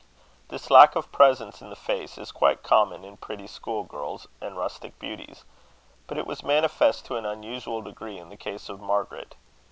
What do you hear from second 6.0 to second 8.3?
but it was manifest to an unusual degree in